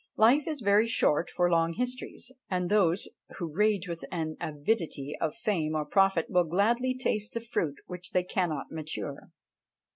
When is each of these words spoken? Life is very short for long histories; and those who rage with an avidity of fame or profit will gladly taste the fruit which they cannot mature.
Life 0.17 0.47
is 0.47 0.61
very 0.61 0.87
short 0.87 1.29
for 1.29 1.47
long 1.47 1.73
histories; 1.73 2.31
and 2.49 2.71
those 2.71 3.07
who 3.37 3.53
rage 3.53 3.87
with 3.87 4.03
an 4.11 4.35
avidity 4.41 5.15
of 5.21 5.35
fame 5.35 5.75
or 5.75 5.85
profit 5.85 6.25
will 6.27 6.45
gladly 6.45 6.97
taste 6.97 7.33
the 7.35 7.39
fruit 7.39 7.75
which 7.85 8.09
they 8.09 8.23
cannot 8.23 8.71
mature. 8.71 9.29